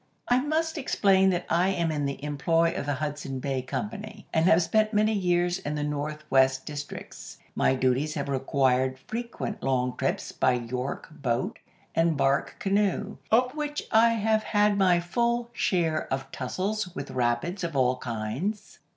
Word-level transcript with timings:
"I 0.27 0.39
must 0.39 0.79
explain 0.79 1.29
that 1.29 1.45
I 1.47 1.69
am 1.69 1.91
in 1.91 2.07
the 2.07 2.23
employ 2.25 2.73
of 2.75 2.87
the 2.87 2.95
Hudson 2.95 3.37
Bay 3.37 3.61
Company, 3.61 4.25
and 4.33 4.45
have 4.47 4.63
spent 4.63 4.95
many 4.95 5.13
years 5.13 5.59
in 5.59 5.75
the 5.75 5.83
North 5.83 6.23
west 6.31 6.65
districts. 6.65 7.37
My 7.53 7.75
duties 7.75 8.15
have 8.15 8.27
required 8.27 8.97
frequent 8.97 9.61
long 9.61 9.95
trips 9.95 10.31
by 10.31 10.53
York 10.53 11.07
boat 11.11 11.59
and 11.93 12.17
bark 12.17 12.55
canoe, 12.57 12.79
in 12.81 13.17
the 13.29 13.29
course 13.29 13.51
of 13.51 13.55
which 13.55 13.83
I 13.91 14.13
have 14.13 14.41
had 14.41 14.75
my 14.75 14.99
full 14.99 15.51
share 15.53 16.11
of 16.11 16.31
tussles 16.31 16.95
with 16.95 17.11
rapids 17.11 17.63
of 17.63 17.75
all 17.75 17.97
kinds. 17.97 18.79